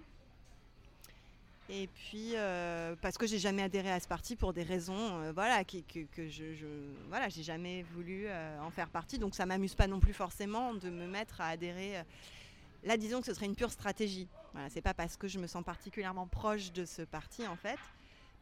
Et 1.71 1.88
puis 1.88 2.33
euh, 2.35 2.95
parce 3.00 3.16
que 3.16 3.26
j'ai 3.26 3.38
jamais 3.38 3.62
adhéré 3.62 3.90
à 3.90 3.99
ce 3.99 4.06
parti 4.06 4.37
pour 4.37 4.52
des 4.52 4.62
raisons, 4.62 5.21
euh, 5.23 5.33
voilà, 5.33 5.64
que, 5.64 5.78
je, 6.16 6.54
je, 6.54 6.66
voilà, 7.09 7.30
j'ai 7.30 7.42
jamais 7.42 7.83
voulu 7.95 8.26
en 8.61 8.71
faire 8.71 8.90
partie. 8.90 9.18
Donc 9.18 9.35
ça 9.35 9.47
m'amuse 9.47 9.75
pas 9.75 9.87
non 9.87 10.00
plus 10.00 10.12
forcément 10.12 10.75
de 10.75 10.90
me 10.90 11.06
mettre 11.06 11.40
à 11.40 11.49
adhérer. 11.49 12.02
Là, 12.85 12.99
disons 12.99 13.21
que 13.21 13.26
ce 13.26 13.33
serait 13.33 13.47
une 13.47 13.56
pure 13.56 13.73
stratégie. 13.73 14.28
Voilà, 14.52 14.68
c'est 14.68 14.83
pas 14.83 14.95
parce 14.95 15.16
que 15.16 15.28
je 15.28 15.38
me 15.38 15.47
sens 15.47 15.64
particulièrement 15.64 16.26
proche 16.26 16.73
de 16.73 16.85
ce 16.85 17.02
parti 17.02 17.47
en 17.47 17.56
fait 17.56 17.78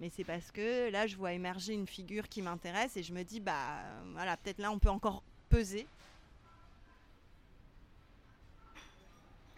mais 0.00 0.10
c'est 0.10 0.24
parce 0.24 0.50
que 0.50 0.90
là, 0.90 1.06
je 1.06 1.16
vois 1.16 1.32
émerger 1.32 1.72
une 1.72 1.86
figure 1.86 2.28
qui 2.28 2.42
m'intéresse 2.42 2.96
et 2.96 3.02
je 3.02 3.12
me 3.12 3.22
dis, 3.22 3.40
bah 3.40 3.82
voilà, 4.12 4.36
peut-être 4.36 4.58
là, 4.58 4.70
on 4.70 4.78
peut 4.78 4.90
encore 4.90 5.22
peser. 5.48 5.86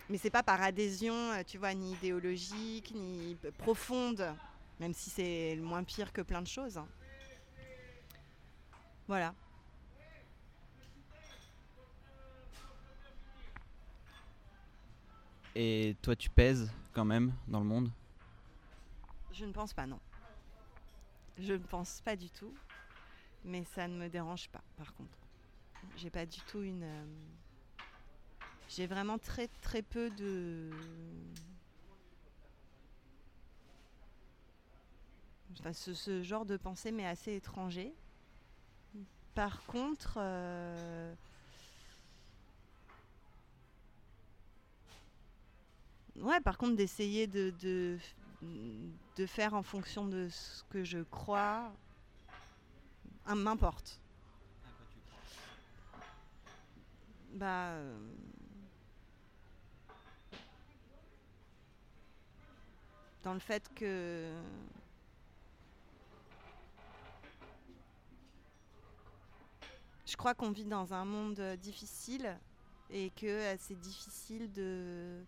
Mais 0.08 0.18
c'est 0.18 0.30
pas 0.30 0.42
par 0.42 0.62
adhésion, 0.62 1.14
euh, 1.14 1.42
tu 1.44 1.58
vois, 1.58 1.74
ni 1.74 1.92
idéologique, 1.94 2.92
ni 2.94 3.36
profonde, 3.58 4.32
même 4.78 4.92
si 4.92 5.10
c'est 5.10 5.56
le 5.56 5.62
moins 5.62 5.82
pire 5.82 6.12
que 6.12 6.20
plein 6.20 6.42
de 6.42 6.46
choses. 6.46 6.78
Hein. 6.78 6.86
Voilà. 9.08 9.34
Et 15.56 15.96
toi, 16.02 16.14
tu 16.14 16.28
pèses 16.28 16.70
quand 16.92 17.04
même 17.04 17.32
dans 17.48 17.60
le 17.60 17.66
monde? 17.66 17.90
Je 19.32 19.44
ne 19.44 19.52
pense 19.52 19.72
pas, 19.72 19.86
non. 19.86 19.98
Je 21.38 21.52
ne 21.52 21.58
pense 21.58 22.00
pas 22.00 22.16
du 22.16 22.30
tout, 22.30 22.54
mais 23.44 23.64
ça 23.64 23.88
ne 23.88 23.96
me 23.96 24.08
dérange 24.08 24.48
pas 24.48 24.62
par 24.76 24.94
contre. 24.94 25.18
J'ai 25.96 26.10
pas 26.10 26.26
du 26.26 26.40
tout 26.40 26.62
une. 26.62 26.82
Euh, 26.82 27.04
j'ai 28.68 28.86
vraiment 28.86 29.18
très 29.18 29.48
très 29.60 29.82
peu 29.82 30.10
de. 30.10 30.70
Enfin, 35.58 35.72
ce, 35.72 36.22
genre 36.22 36.44
de 36.44 36.56
pensée 36.56 36.92
m'est 36.92 37.06
assez 37.06 37.34
étranger. 37.34 37.94
Par 39.34 39.64
contre, 39.66 40.18
euh, 40.18 41.14
ouais, 46.16 46.40
par 46.40 46.58
contre, 46.58 46.76
d'essayer 46.76 47.26
de, 47.26 47.50
de 47.60 47.98
faire 49.26 49.54
en 49.54 49.62
fonction 49.62 50.06
de 50.06 50.28
ce 50.28 50.62
que 50.64 50.84
je 50.84 50.98
crois, 50.98 51.72
m'importe. 53.34 54.00
Bah. 57.32 57.70
Euh, 57.72 57.98
dans 63.22 63.34
le 63.34 63.40
fait 63.40 63.68
que. 63.74 64.32
Je 70.06 70.16
crois 70.16 70.34
qu'on 70.34 70.50
vit 70.50 70.64
dans 70.64 70.94
un 70.94 71.04
monde 71.04 71.40
difficile 71.60 72.38
et 72.90 73.10
que 73.10 73.26
euh, 73.26 73.56
c'est 73.58 73.78
difficile 73.78 74.52
de 74.52 75.24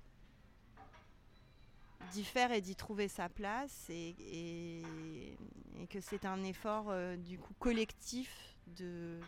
d'y 2.13 2.25
faire 2.25 2.53
et 2.53 2.61
d'y 2.61 2.75
trouver 2.75 3.09
sa 3.09 3.29
place 3.29 3.87
et, 3.91 5.27
que 5.91 6.01
c'est 6.01 6.27
un 6.27 6.43
effort 6.45 6.87
euh, 6.89 7.17
du 7.17 7.39
coup 7.39 7.55
collectif 7.59 8.31
de 8.77 9.19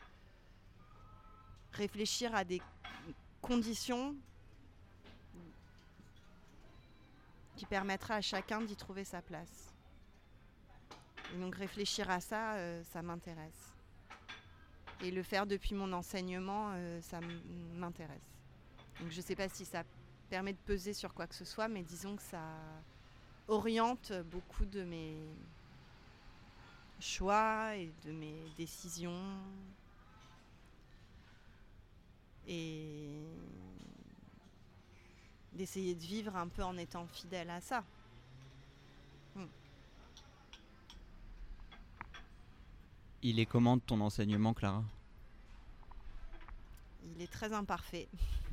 réfléchir 1.72 2.34
à 2.34 2.44
des 2.44 2.60
conditions 3.40 4.14
qui 7.56 7.64
permettra 7.66 8.16
à 8.16 8.20
chacun 8.20 8.60
d'y 8.60 8.76
trouver 8.76 9.04
sa 9.04 9.22
place. 9.22 9.74
Et 11.32 11.38
donc 11.38 11.54
réfléchir 11.54 12.10
à 12.10 12.20
ça, 12.20 12.54
euh, 12.54 12.82
ça 12.84 13.02
m'intéresse. 13.02 13.74
Et 15.02 15.10
le 15.10 15.22
faire 15.22 15.46
depuis 15.46 15.74
mon 15.74 15.92
enseignement, 15.92 16.72
euh, 16.72 17.00
ça 17.00 17.20
m'intéresse. 17.74 18.34
Donc 19.00 19.10
je 19.10 19.16
ne 19.16 19.22
sais 19.22 19.36
pas 19.36 19.48
si 19.48 19.64
ça 19.64 19.84
permet 20.30 20.52
de 20.52 20.58
peser 20.58 20.94
sur 20.94 21.12
quoi 21.12 21.26
que 21.26 21.34
ce 21.34 21.44
soit, 21.44 21.66
mais 21.66 21.82
disons 21.82 22.14
que 22.14 22.22
ça 22.22 22.44
oriente 23.48 24.12
beaucoup 24.30 24.64
de 24.64 24.84
mes 24.84 25.16
choix 27.00 27.74
et 27.74 27.90
de 28.04 28.12
mes 28.12 28.36
décisions. 28.56 29.24
Et 32.46 33.10
d'essayer 35.52 35.94
de 35.94 36.00
vivre 36.00 36.36
un 36.36 36.48
peu 36.48 36.62
en 36.62 36.76
étant 36.76 37.06
fidèle 37.08 37.50
à 37.50 37.60
ça. 37.60 37.84
Hmm. 39.34 39.46
Il 43.22 43.40
est 43.40 43.46
comment 43.46 43.78
ton 43.78 44.00
enseignement, 44.00 44.54
Clara? 44.54 44.84
Il 47.16 47.20
est 47.20 47.30
très 47.30 47.52
imparfait. 47.52 48.08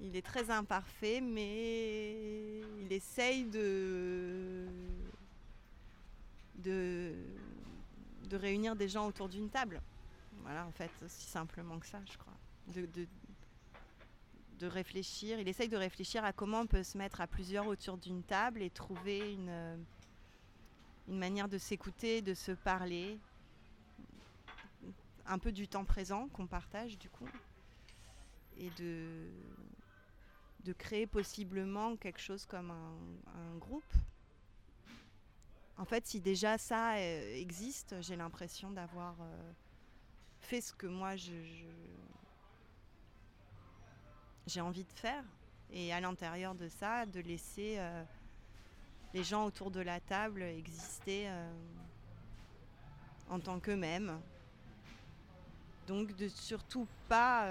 il 0.00 0.16
est 0.16 0.24
très 0.24 0.50
imparfait, 0.50 1.20
mais 1.20 2.60
il 2.80 2.92
essaye 2.92 3.44
de, 3.44 4.66
réunir 8.32 8.76
des 8.76 8.88
gens 8.88 9.06
autour 9.06 9.28
d'une 9.28 9.48
table. 9.48 9.80
Voilà, 10.42 10.66
en 10.66 10.72
fait, 10.72 10.90
aussi 11.04 11.24
simplement 11.26 11.78
que 11.78 11.86
ça, 11.86 12.00
je 12.10 12.18
crois. 12.18 12.32
De, 14.58 14.66
réfléchir, 14.66 15.38
il 15.38 15.48
essaye 15.48 15.68
de 15.68 15.76
réfléchir 15.76 16.24
à 16.24 16.32
comment 16.32 16.60
on 16.60 16.66
peut 16.66 16.82
se 16.82 16.98
mettre 16.98 17.20
à 17.20 17.26
plusieurs 17.26 17.66
autour 17.66 17.98
d'une 17.98 18.22
table 18.22 18.62
et 18.62 18.70
trouver 18.70 19.32
une, 19.32 19.78
une 21.08 21.18
manière 21.18 21.48
de 21.48 21.58
s'écouter, 21.58 22.22
de 22.22 22.34
se 22.34 22.52
parler, 22.52 23.18
un 25.26 25.38
peu 25.38 25.52
du 25.52 25.68
temps 25.68 25.84
présent 25.84 26.28
qu'on 26.28 26.46
partage 26.46 26.98
du 26.98 27.08
coup, 27.10 27.28
et 28.58 28.70
de, 28.70 29.28
de 30.66 30.72
créer 30.72 31.06
possiblement 31.06 31.96
quelque 31.96 32.18
chose 32.18 32.44
comme 32.44 32.72
un, 32.72 33.56
groupe. 33.58 33.94
En 35.78 35.84
fait, 35.84 36.04
si 36.06 36.20
déjà 36.20 36.58
ça 36.58 36.96
euh, 36.96 37.36
existe, 37.36 37.94
j'ai 38.00 38.16
l'impression 38.16 38.72
d'avoir 38.72 39.14
euh, 39.20 39.52
fait 40.40 40.60
ce 40.60 40.72
que 40.72 40.86
moi 40.86 41.14
je 41.16 41.32
j'ai 44.46 44.60
envie 44.60 44.84
de 44.84 44.92
faire. 44.92 45.24
Et 45.70 45.92
à 45.92 46.00
l'intérieur 46.00 46.54
de 46.54 46.68
ça, 46.68 47.06
de 47.06 47.20
laisser 47.20 47.76
euh, 47.78 48.04
les 49.14 49.22
gens 49.22 49.44
autour 49.44 49.70
de 49.70 49.80
la 49.80 50.00
table 50.00 50.42
exister 50.42 51.28
en 53.28 53.40
tant 53.40 53.58
qu'eux-mêmes. 53.60 54.20
Donc 55.86 56.14
de 56.16 56.28
surtout 56.28 56.86
pas 57.08 57.48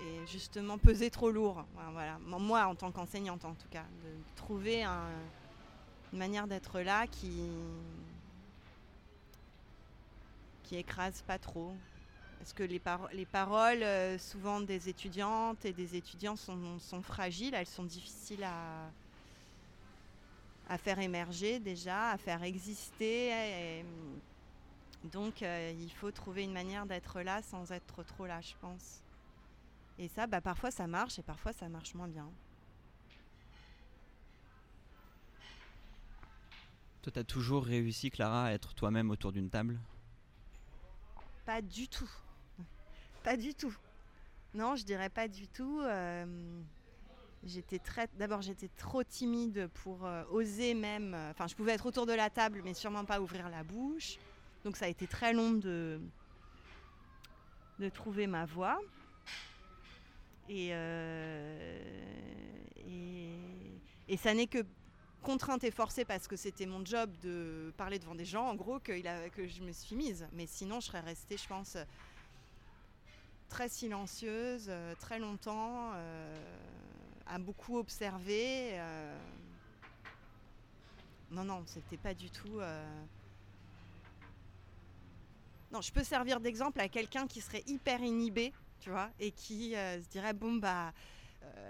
et 0.00 0.26
justement 0.26 0.78
peser 0.78 1.10
trop 1.10 1.30
lourd. 1.30 1.64
Voilà. 1.92 2.18
Moi, 2.18 2.64
en 2.66 2.74
tant 2.74 2.92
qu'enseignante 2.92 3.44
en 3.44 3.54
tout 3.54 3.68
cas, 3.70 3.84
de 4.04 4.36
trouver 4.36 4.84
une 4.84 6.18
manière 6.18 6.46
d'être 6.46 6.80
là 6.80 7.06
qui 7.06 7.42
qui 10.66 10.76
écrase 10.76 11.22
pas 11.22 11.38
trop. 11.38 11.72
Parce 12.38 12.52
que 12.52 12.62
les, 12.62 12.80
les 13.12 13.24
paroles, 13.24 13.82
euh, 13.82 14.18
souvent 14.18 14.60
des 14.60 14.88
étudiantes 14.88 15.64
et 15.64 15.72
des 15.72 15.96
étudiants, 15.96 16.36
sont, 16.36 17.02
fragiles, 17.02 17.54
elles 17.54 17.66
sont 17.66 17.84
difficiles 17.84 18.44
à, 18.44 18.90
à, 20.68 20.76
faire 20.76 20.98
émerger 20.98 21.58
déjà, 21.60 22.10
à 22.10 22.18
faire 22.18 22.42
exister. 22.42 23.84
donc 25.04 25.42
euh, 25.42 25.72
il 25.78 25.90
faut 25.90 26.10
trouver 26.10 26.42
une 26.42 26.52
manière 26.52 26.84
d'être 26.84 27.20
là 27.22 27.40
sans 27.42 27.72
être 27.72 28.02
trop 28.02 28.26
là, 28.26 28.40
je 28.40 28.52
pense. 28.60 29.00
Et 29.98 30.08
ça, 30.08 30.26
bah, 30.26 30.40
parfois 30.40 30.70
ça 30.70 30.86
marche 30.86 31.18
et 31.18 31.22
parfois 31.22 31.52
ça 31.52 31.68
marche 31.68 31.94
moins 31.94 32.08
bien. 32.08 32.30
Toi, 37.02 37.12
tu 37.12 37.18
as 37.18 37.24
toujours 37.24 37.64
réussi, 37.64 38.10
Clara, 38.10 38.46
à 38.46 38.52
être 38.52 38.74
toi-même 38.74 39.10
autour 39.10 39.32
d'une 39.32 39.48
table? 39.48 39.78
Pas 41.44 41.62
du 41.62 41.86
tout. 41.88 42.10
Pas 43.22 43.36
du 43.36 43.54
tout. 43.54 43.74
Non, 44.54 44.74
je 44.74 44.84
dirais 44.84 45.10
pas 45.10 45.28
du 45.28 45.46
tout. 45.48 45.80
Euh, 45.82 46.24
j'étais 47.44 47.78
très. 47.78 48.08
D'abord, 48.18 48.40
j'étais 48.40 48.68
trop 48.76 49.04
timide 49.04 49.68
pour 49.82 50.06
euh, 50.06 50.24
oser 50.30 50.74
même. 50.74 51.12
Euh, 51.14 51.30
enfin, 51.30 51.46
je 51.46 51.54
pouvais 51.54 51.72
être 51.72 51.86
autour 51.86 52.06
de 52.06 52.12
la 52.12 52.30
table, 52.30 52.62
mais 52.64 52.72
sûrement 52.72 53.04
pas 53.04 53.20
ouvrir 53.20 53.50
la 53.50 53.62
bouche. 53.62 54.16
Donc, 54.64 54.76
ça 54.76 54.86
a 54.86 54.88
été 54.88 55.06
très 55.06 55.32
long 55.32 55.52
de 55.52 56.00
de 57.78 57.88
trouver 57.90 58.26
ma 58.26 58.46
voix. 58.46 58.80
Et, 60.48 60.70
et, 64.08 64.16
ça 64.16 64.32
n'est 64.34 64.46
que 64.46 64.64
contrainte 65.22 65.64
et 65.64 65.70
forcée 65.70 66.04
parce 66.04 66.28
que 66.28 66.36
c'était 66.36 66.66
mon 66.66 66.84
job 66.84 67.10
de 67.22 67.72
parler 67.76 67.98
devant 67.98 68.14
des 68.14 68.24
gens, 68.24 68.48
en 68.48 68.54
gros, 68.54 68.78
que 68.78 68.94
je 68.94 69.62
me 69.62 69.72
suis 69.72 69.96
mise. 69.96 70.26
Mais 70.32 70.46
sinon, 70.46 70.80
je 70.80 70.86
serais 70.86 71.00
restée, 71.00 71.36
je 71.36 71.48
pense, 71.48 71.76
très 73.48 73.68
silencieuse, 73.68 74.66
euh, 74.68 74.94
très 75.00 75.18
longtemps, 75.18 75.92
euh, 75.94 76.34
à 77.26 77.38
beaucoup 77.38 77.78
observer. 77.78 78.78
Euh. 78.78 79.18
Non, 81.30 81.44
non, 81.44 81.62
c'était 81.66 81.96
pas 81.96 82.14
du 82.14 82.30
tout. 82.30 82.60
Non, 85.72 85.80
je 85.80 85.92
peux 85.92 86.04
servir 86.04 86.38
d'exemple 86.38 86.80
à 86.80 86.88
quelqu'un 86.88 87.26
qui 87.26 87.40
serait 87.40 87.64
hyper 87.66 88.00
inhibé, 88.00 88.52
tu 88.80 88.90
vois, 88.90 89.10
et 89.18 89.30
qui 89.32 89.72
se 89.72 90.08
dirait 90.08 90.34
bon 90.34 90.54
bah, 90.54 90.92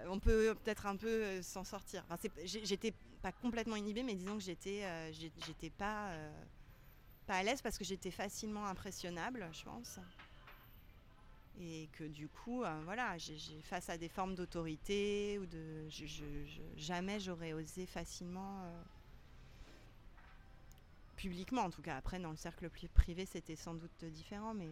on 0.08 0.18
peut 0.18 0.54
peut-être 0.64 0.86
un 0.86 0.96
peu 0.96 1.42
s'en 1.42 1.64
sortir. 1.64 2.04
Enfin, 2.08 2.28
j'étais 2.44 2.92
pas 3.22 3.32
complètement 3.32 3.76
inhibée, 3.76 4.02
mais 4.02 4.14
disons 4.14 4.36
que 4.38 4.42
j'étais, 4.42 4.82
j'étais 5.12 5.70
pas, 5.70 6.12
pas 7.26 7.34
à 7.34 7.42
l'aise 7.42 7.62
parce 7.62 7.78
que 7.78 7.84
j'étais 7.84 8.10
facilement 8.10 8.66
impressionnable, 8.66 9.48
je 9.52 9.64
pense 9.64 9.98
et 11.60 11.88
que 11.92 12.04
du 12.04 12.28
coup, 12.28 12.62
euh, 12.62 12.80
voilà, 12.84 13.16
face 13.62 13.88
à 13.88 13.96
des 13.96 14.08
formes 14.08 14.34
d'autorité 14.34 15.38
ou 15.38 15.46
de, 15.46 15.88
jamais 16.76 17.18
j'aurais 17.20 17.52
osé 17.52 17.86
facilement, 17.86 18.62
euh, 18.62 18.82
publiquement 21.16 21.62
en 21.62 21.70
tout 21.70 21.82
cas. 21.82 21.96
Après, 21.96 22.18
dans 22.18 22.30
le 22.30 22.36
cercle 22.36 22.68
privé, 22.94 23.24
c'était 23.26 23.56
sans 23.56 23.74
doute 23.74 24.04
différent, 24.04 24.54
mais 24.54 24.68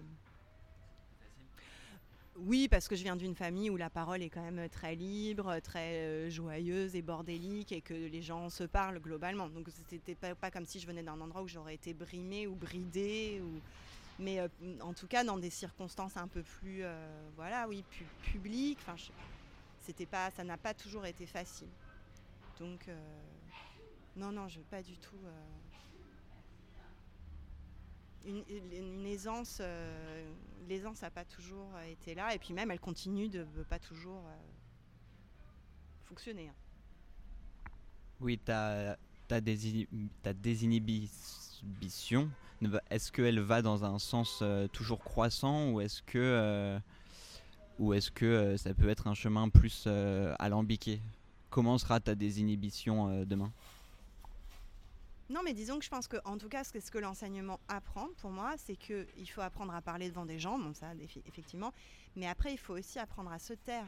oui, 2.36 2.68
parce 2.68 2.88
que 2.88 2.96
je 2.96 3.04
viens 3.04 3.14
d'une 3.14 3.36
famille 3.36 3.70
où 3.70 3.76
la 3.76 3.90
parole 3.90 4.20
est 4.22 4.28
quand 4.28 4.42
même 4.42 4.68
très 4.68 4.96
libre, 4.96 5.60
très 5.60 5.98
euh, 5.98 6.30
joyeuse 6.30 6.96
et 6.96 7.02
bordélique, 7.02 7.70
et 7.70 7.80
que 7.80 7.94
les 7.94 8.22
gens 8.22 8.50
se 8.50 8.64
parlent 8.64 8.98
globalement. 8.98 9.48
Donc 9.48 9.68
c'était 9.88 10.16
pas, 10.16 10.34
pas 10.34 10.50
comme 10.50 10.66
si 10.66 10.80
je 10.80 10.86
venais 10.86 11.02
d'un 11.02 11.20
endroit 11.20 11.42
où 11.42 11.48
j'aurais 11.48 11.74
été 11.74 11.94
brimée 11.94 12.46
ou 12.46 12.54
bridée 12.54 13.40
ou 13.42 13.60
mais 14.20 14.38
euh, 14.38 14.48
en 14.80 14.92
tout 14.92 15.08
cas 15.08 15.24
dans 15.24 15.38
des 15.38 15.50
circonstances 15.50 16.16
un 16.16 16.28
peu 16.28 16.44
plus 16.44 16.84
euh, 16.84 17.30
voilà 17.34 17.66
oui 17.66 17.82
publiques 18.22 18.78
enfin 18.82 18.94
c'était 19.80 20.06
pas 20.06 20.30
ça 20.30 20.44
n'a 20.44 20.56
pas 20.56 20.72
toujours 20.72 21.04
été 21.04 21.26
facile 21.26 21.66
donc 22.60 22.86
non 24.14 24.30
non 24.30 24.46
je 24.46 24.58
veux 24.58 24.66
pas 24.66 24.82
du 24.82 24.96
tout 24.98 25.18
une, 28.26 29.06
aisance 29.06 29.62
l'aisance 30.68 31.02
n'a 31.02 31.10
pas 31.10 31.24
toujours 31.24 31.68
été 31.90 32.14
là. 32.14 32.34
Et 32.34 32.38
puis 32.38 32.54
même 32.54 32.70
elle 32.70 32.80
continue 32.80 33.28
de 33.28 33.44
pas 33.68 33.78
toujours 33.78 34.22
fonctionner 36.04 36.48
hein. 36.48 36.54
oui 38.20 38.38
ta 38.38 38.96
ta, 39.28 39.40
désinhibition 39.40 42.30
est-ce 42.90 43.12
qu'elle 43.12 43.40
va 43.40 43.62
dans 43.62 43.84
un 43.84 43.98
sens 43.98 44.40
euh, 44.42 44.68
toujours 44.68 45.02
croissant 45.02 45.70
ou 45.70 45.80
est-ce 45.80 46.02
que, 46.02 46.18
euh, 46.18 46.78
ou 47.78 47.94
est-ce 47.94 48.10
que 48.10 48.24
euh, 48.24 48.56
ça 48.56 48.74
peut 48.74 48.88
être 48.88 49.06
un 49.06 49.14
chemin 49.14 49.48
plus 49.48 49.88
alambiqué? 50.38 51.00
Comment 51.50 51.78
sera 51.78 52.00
ta 52.00 52.14
désinhibition 52.14 53.24
demain? 53.24 53.52
Non, 55.30 55.40
mais 55.42 55.54
disons 55.54 55.78
que 55.78 55.84
je 55.84 55.90
pense 55.90 56.06
que, 56.06 56.18
en 56.24 56.36
tout 56.36 56.48
cas, 56.48 56.64
ce 56.64 56.72
que, 56.72 56.90
que 56.90 56.98
l'enseignement 56.98 57.60
apprend 57.68 58.08
pour 58.18 58.30
moi, 58.30 58.54
c'est 58.58 58.76
qu'il 58.76 59.30
faut 59.30 59.40
apprendre 59.40 59.74
à 59.74 59.80
parler 59.80 60.08
devant 60.08 60.26
des 60.26 60.38
gens, 60.38 60.58
bon, 60.58 60.74
ça, 60.74 60.92
effectivement, 61.26 61.72
mais 62.16 62.26
après, 62.26 62.52
il 62.52 62.58
faut 62.58 62.74
aussi 62.74 62.98
apprendre 62.98 63.32
à 63.32 63.38
se 63.38 63.54
taire. 63.54 63.86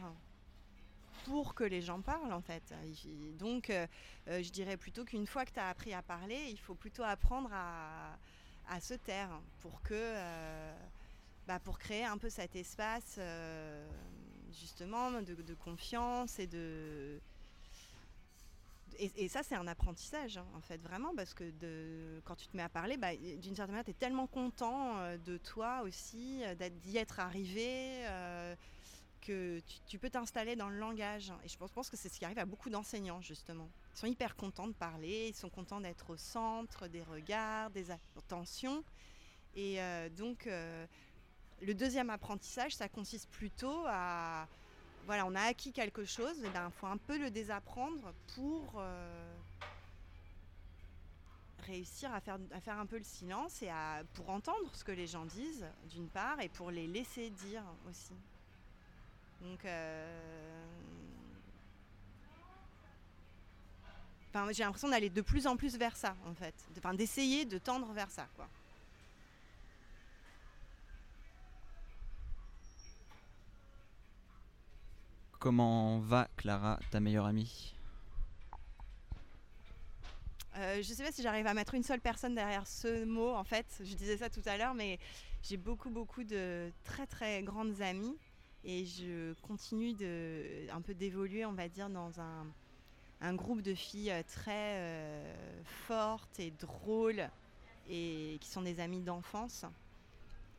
pour 1.24 1.54
que 1.54 1.64
les 1.64 1.82
gens 1.82 2.00
parlent 2.02 2.32
en 2.32 2.40
fait. 2.40 2.74
Donc 3.38 3.72
je 4.26 4.50
dirais 4.50 4.76
plutôt 4.76 5.04
qu'une 5.04 5.26
fois 5.26 5.44
que 5.44 5.52
tu 5.52 5.58
as 5.58 5.68
appris 5.68 5.92
à 5.92 6.02
parler, 6.02 6.38
il 6.50 6.58
faut 6.58 6.74
plutôt 6.74 7.02
apprendre 7.02 7.50
à, 7.52 8.80
se 8.80 8.94
taire 8.94 9.30
pour 9.60 9.80
que 9.82 10.14
bah, 11.46 11.58
pour 11.60 11.78
créer 11.78 12.04
un 12.04 12.18
peu 12.18 12.28
cet 12.28 12.54
espace 12.56 13.18
justement 14.52 15.22
de, 15.22 15.54
confiance 15.54 16.38
et 16.38 16.46
de 16.46 17.20
et, 18.98 19.28
ça, 19.28 19.42
c'est 19.42 19.54
un 19.54 19.66
apprentissage, 19.66 20.38
hein, 20.38 20.46
en 20.54 20.60
fait, 20.60 20.80
vraiment, 20.82 21.14
parce 21.14 21.34
que 21.34 21.52
quand 22.24 22.36
tu 22.36 22.46
te 22.46 22.56
mets 22.56 22.62
à 22.62 22.68
parler, 22.68 22.96
bah, 22.96 23.14
d'une 23.14 23.54
certaine 23.54 23.72
manière, 23.72 23.84
tu 23.84 23.90
es 23.90 23.94
tellement 23.94 24.26
content 24.26 24.98
euh, 24.98 25.16
de 25.18 25.36
toi 25.38 25.82
aussi, 25.82 26.42
euh, 26.44 26.54
d'y 26.82 26.96
être 26.96 27.20
arrivé, 27.20 28.06
euh, 28.06 28.54
que 29.20 29.60
tu, 29.86 29.98
peux 29.98 30.10
t'installer 30.10 30.56
dans 30.56 30.68
le 30.68 30.78
langage. 30.78 31.32
Et 31.44 31.48
je 31.48 31.56
pense 31.58 31.90
que 31.90 31.96
c'est 31.96 32.08
ce 32.08 32.18
qui 32.18 32.24
arrive 32.24 32.38
à 32.38 32.44
beaucoup 32.44 32.70
d'enseignants, 32.70 33.20
justement. 33.20 33.68
Ils 33.94 33.98
sont 33.98 34.06
hyper 34.06 34.36
contents 34.36 34.68
de 34.68 34.72
parler, 34.72 35.28
ils 35.28 35.34
sont 35.34 35.50
contents 35.50 35.80
d'être 35.80 36.10
au 36.10 36.16
centre 36.16 36.86
des 36.86 37.02
regards, 37.02 37.70
des 37.70 37.90
attentions. 37.90 38.84
Et 39.56 39.78
donc, 40.16 40.46
le 40.46 41.74
deuxième 41.74 42.10
apprentissage, 42.10 42.76
ça 42.76 42.88
consiste 42.88 43.28
plutôt 43.30 43.84
à 43.86 44.46
voilà, 45.06 45.24
on 45.24 45.34
a 45.34 45.42
acquis 45.42 45.72
quelque 45.72 46.04
chose, 46.04 46.36
il 46.42 46.50
ben, 46.50 46.70
faut 46.70 46.86
un 46.86 46.96
peu 46.96 47.16
le 47.16 47.30
désapprendre 47.30 48.12
pour 48.34 48.74
euh, 48.76 49.34
réussir 51.60 52.12
à 52.12 52.20
faire, 52.20 52.38
à 52.52 52.60
faire 52.60 52.78
un 52.78 52.86
peu 52.86 52.98
le 52.98 53.04
silence 53.04 53.62
et 53.62 53.68
à, 53.68 54.02
pour 54.14 54.28
entendre 54.30 54.74
ce 54.74 54.82
que 54.82 54.92
les 54.92 55.06
gens 55.06 55.24
disent, 55.24 55.64
d'une 55.90 56.08
part, 56.08 56.40
et 56.40 56.48
pour 56.48 56.72
les 56.72 56.88
laisser 56.88 57.30
dire 57.30 57.62
aussi. 57.88 58.14
Donc, 59.40 59.64
euh, 59.64 60.64
j'ai 64.50 64.64
l'impression 64.64 64.88
d'aller 64.88 65.08
de 65.08 65.22
plus 65.22 65.46
en 65.46 65.56
plus 65.56 65.76
vers 65.76 65.96
ça, 65.96 66.16
en 66.26 66.34
fait. 66.34 66.54
Enfin, 66.76 66.94
d'essayer 66.94 67.44
de 67.44 67.58
tendre 67.58 67.90
vers 67.92 68.10
ça, 68.10 68.26
quoi. 68.36 68.48
Comment 75.38 75.98
va 75.98 76.28
Clara, 76.36 76.80
ta 76.90 77.00
meilleure 77.00 77.26
amie 77.26 77.72
euh, 80.58 80.82
je 80.82 80.88
ne 80.88 80.94
sais 80.94 81.04
pas 81.04 81.12
si 81.12 81.20
j'arrive 81.20 81.46
à 81.46 81.52
mettre 81.52 81.74
une 81.74 81.82
seule 81.82 82.00
personne 82.00 82.34
derrière 82.34 82.66
ce 82.66 83.04
mot, 83.04 83.34
en 83.34 83.44
fait. 83.44 83.66
Je 83.84 83.94
disais 83.94 84.16
ça 84.16 84.30
tout 84.30 84.40
à 84.46 84.56
l'heure, 84.56 84.72
mais 84.72 84.98
j'ai 85.42 85.58
beaucoup, 85.58 85.90
beaucoup 85.90 86.24
de 86.24 86.72
très, 86.82 87.06
très 87.06 87.42
grandes 87.42 87.82
amies. 87.82 88.16
Et 88.64 88.86
je 88.86 89.34
continue 89.42 89.92
de, 89.92 90.66
un 90.72 90.80
peu 90.80 90.94
d'évoluer, 90.94 91.44
on 91.44 91.52
va 91.52 91.68
dire, 91.68 91.90
dans 91.90 92.10
un, 92.20 93.34
groupe 93.34 93.60
de 93.60 93.74
filles 93.74 94.14
très 94.28 94.78
euh, 94.78 95.62
fortes 95.86 96.40
et 96.40 96.52
drôles 96.52 97.28
et 97.90 98.38
qui 98.40 98.48
sont 98.48 98.62
des 98.62 98.80
amies 98.80 99.02
d'enfance 99.02 99.66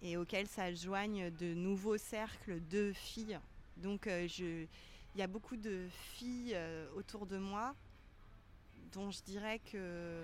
et 0.03 0.15
auxquelles 0.15 0.47
s'adjoignent 0.47 1.31
de 1.31 1.53
nouveaux 1.53 1.97
cercles 1.97 2.61
de 2.69 2.93
filles 2.93 3.39
donc 3.81 4.07
euh, 4.07 4.27
il 4.39 5.19
y 5.19 5.21
a 5.21 5.27
beaucoup 5.27 5.55
de 5.55 5.87
filles 6.13 6.53
euh, 6.55 6.87
autour 6.95 7.25
de 7.25 7.37
moi 7.37 7.75
dont 8.93 9.11
je 9.11 9.21
dirais 9.23 9.59
que 9.59 10.23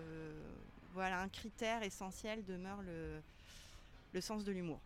voilà, 0.94 1.20
un 1.22 1.30
critère 1.30 1.84
essentiel 1.84 2.44
demeure 2.46 2.82
le, 2.82 4.22
sens 4.22 4.44
de 4.44 4.52
l'humour. 4.52 4.80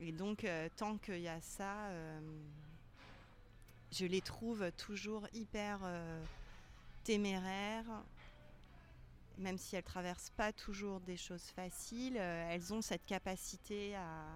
Et 0.00 0.12
donc 0.12 0.44
euh, 0.44 0.68
tant 0.76 0.98
qu'il 0.98 1.20
y 1.20 1.28
a 1.28 1.40
ça, 1.40 1.90
je 3.90 4.04
les 4.04 4.20
trouve 4.20 4.70
toujours 4.72 5.26
hyper 5.32 5.80
téméraires, 7.04 8.02
même 9.38 9.56
si 9.56 9.76
elles 9.76 9.82
traversent 9.82 10.32
pas 10.36 10.52
toujours 10.52 11.00
des 11.00 11.16
choses 11.16 11.44
faciles, 11.56 12.16
elles 12.16 12.72
ont 12.74 12.82
cette 12.82 13.06
capacité 13.06 13.96
à 13.96 14.26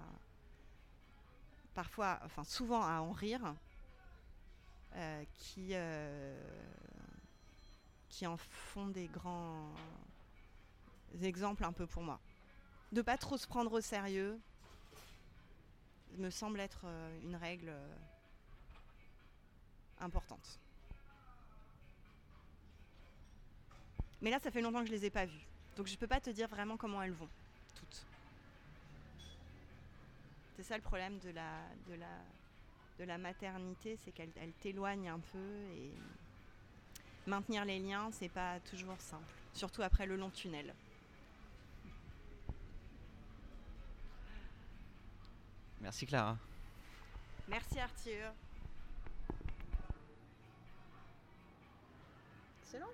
parfois, 1.75 2.18
enfin 2.25 2.42
souvent 2.44 2.83
à 2.83 3.01
en 3.01 3.12
rire, 3.12 3.55
euh, 4.94 5.25
qui, 5.35 5.70
euh, 5.72 6.40
qui 8.09 8.27
en 8.27 8.37
font 8.37 8.87
des 8.87 9.09
grands 9.09 9.70
exemples 11.22 11.64
un 11.64 11.72
peu 11.72 11.87
pour 11.87 12.03
moi. 12.03 12.20
De 12.92 13.03
pas 13.03 13.18
trop 13.18 13.37
se 13.37 13.46
prendre 13.46 13.72
au 13.72 13.81
sérieux 13.81 14.38
me 16.16 16.31
semble 16.31 16.61
être 16.61 16.83
euh, 16.85 17.20
une 17.22 17.37
règle 17.37 17.72
importante. 20.01 20.59
Mais 24.22 24.31
là, 24.31 24.38
ça 24.38 24.51
fait 24.51 24.62
longtemps 24.62 24.81
que 24.81 24.87
je 24.87 24.92
les 24.92 25.05
ai 25.05 25.11
pas 25.11 25.27
vues. 25.27 25.46
Donc 25.77 25.87
je 25.87 25.96
peux 25.96 26.07
pas 26.07 26.20
te 26.20 26.31
dire 26.31 26.49
vraiment 26.49 26.77
comment 26.77 27.03
elles 27.03 27.12
vont, 27.12 27.29
toutes. 27.75 28.07
C'est 30.57 30.62
ça 30.62 30.77
le 30.77 30.83
problème 30.83 31.18
de 31.18 31.31
la, 31.31 31.61
de 31.87 31.94
la, 31.94 32.09
de 32.98 33.04
la 33.04 33.18
maternité, 33.18 33.98
c'est 34.04 34.12
qu'elle 34.12 34.30
t'éloigne 34.61 35.09
un 35.09 35.18
peu 35.18 35.38
et 35.74 35.92
maintenir 37.26 37.64
les 37.64 37.78
liens, 37.78 38.11
c'est 38.12 38.28
pas 38.28 38.61
toujours 38.61 39.00
simple, 39.00 39.35
surtout 39.52 39.82
après 39.82 40.06
le 40.06 40.16
long 40.16 40.30
tunnel. 40.30 40.74
Merci 45.80 46.06
Clara. 46.06 46.38
Merci 47.48 47.78
Arthur. 47.78 48.32
C'est 52.64 52.80
long? 52.80 52.87